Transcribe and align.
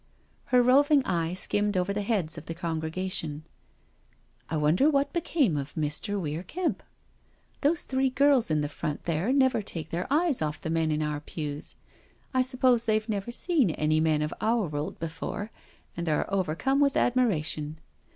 ."Her 0.45 0.63
roving 0.63 1.05
eye 1.05 1.35
skinuned 1.35 1.77
over 1.77 1.93
the 1.93 2.01
heads 2.01 2.35
of 2.35 2.47
the 2.47 2.55
congregation." 2.55 3.43
I 4.49 4.57
wonder 4.57 4.89
what 4.89 5.13
became 5.13 5.55
of 5.57 5.75
Mr. 5.75 6.19
Weic 6.19 6.47
Kempt... 6.47 6.81
Those 7.61 7.83
three 7.83 8.09
girls 8.09 8.49
in 8.49 8.61
the 8.61 8.67
front 8.67 9.03
there 9.03 9.31
never 9.31 9.61
take 9.61 9.89
their 9.89 10.11
eyes 10.11 10.41
off 10.41 10.59
the 10.59 10.71
men 10.71 10.91
in 10.91 11.03
our 11.03 11.19
pews. 11.19 11.75
I 12.33 12.41
suppose 12.41 12.85
they've 12.85 13.07
never 13.09 13.29
seen 13.29 13.69
any 13.75 13.99
men 13.99 14.23
of 14.23 14.33
our 14.41 14.67
world 14.67 14.97
before, 14.99 15.51
and 15.95 16.09
are 16.09 16.25
overcome 16.33 16.79
with 16.79 16.97
admiration. 16.97 17.77